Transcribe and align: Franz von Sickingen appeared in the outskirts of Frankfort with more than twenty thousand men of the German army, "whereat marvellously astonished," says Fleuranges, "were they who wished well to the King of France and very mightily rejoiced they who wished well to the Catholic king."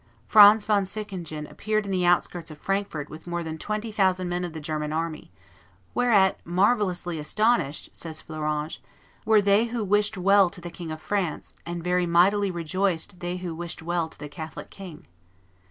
Franz 0.27 0.65
von 0.65 0.83
Sickingen 0.83 1.45
appeared 1.45 1.85
in 1.85 1.91
the 1.91 2.07
outskirts 2.07 2.49
of 2.49 2.57
Frankfort 2.57 3.07
with 3.07 3.27
more 3.27 3.43
than 3.43 3.59
twenty 3.59 3.91
thousand 3.91 4.27
men 4.29 4.43
of 4.43 4.51
the 4.53 4.59
German 4.59 4.91
army, 4.91 5.29
"whereat 5.93 6.39
marvellously 6.43 7.19
astonished," 7.19 7.91
says 7.95 8.19
Fleuranges, 8.19 8.79
"were 9.25 9.43
they 9.43 9.65
who 9.65 9.83
wished 9.83 10.17
well 10.17 10.49
to 10.49 10.59
the 10.59 10.71
King 10.71 10.91
of 10.91 10.99
France 11.03 11.53
and 11.67 11.83
very 11.83 12.07
mightily 12.07 12.49
rejoiced 12.49 13.19
they 13.19 13.37
who 13.37 13.53
wished 13.53 13.83
well 13.83 14.09
to 14.09 14.17
the 14.17 14.27
Catholic 14.27 14.71
king." 14.71 15.05